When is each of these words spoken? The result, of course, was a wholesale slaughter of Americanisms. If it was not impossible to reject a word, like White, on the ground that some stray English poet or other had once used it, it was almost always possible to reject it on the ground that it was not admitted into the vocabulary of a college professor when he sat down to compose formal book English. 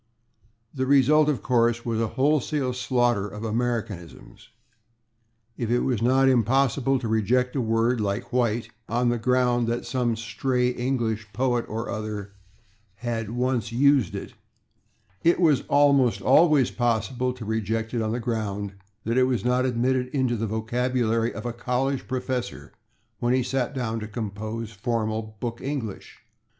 The 0.73 0.87
result, 0.87 1.29
of 1.29 1.43
course, 1.43 1.85
was 1.85 2.01
a 2.01 2.07
wholesale 2.17 2.73
slaughter 2.73 3.27
of 3.27 3.43
Americanisms. 3.43 4.49
If 5.57 5.69
it 5.69 5.81
was 5.81 6.01
not 6.01 6.27
impossible 6.27 6.97
to 6.97 7.07
reject 7.07 7.55
a 7.55 7.61
word, 7.61 8.01
like 8.01 8.33
White, 8.33 8.71
on 8.89 9.09
the 9.09 9.19
ground 9.19 9.67
that 9.67 9.85
some 9.85 10.15
stray 10.15 10.69
English 10.69 11.27
poet 11.33 11.65
or 11.69 11.87
other 11.87 12.33
had 13.05 13.29
once 13.29 13.71
used 13.71 14.15
it, 14.15 14.33
it 15.23 15.39
was 15.39 15.65
almost 15.67 16.19
always 16.19 16.71
possible 16.71 17.31
to 17.33 17.45
reject 17.45 17.93
it 17.93 18.01
on 18.01 18.11
the 18.11 18.19
ground 18.19 18.73
that 19.03 19.19
it 19.19 19.25
was 19.25 19.45
not 19.45 19.67
admitted 19.67 20.07
into 20.07 20.35
the 20.35 20.47
vocabulary 20.47 21.31
of 21.31 21.45
a 21.45 21.53
college 21.53 22.07
professor 22.07 22.73
when 23.19 23.35
he 23.35 23.43
sat 23.43 23.75
down 23.75 23.99
to 23.99 24.07
compose 24.07 24.71
formal 24.71 25.37
book 25.39 25.61
English. 25.61 26.21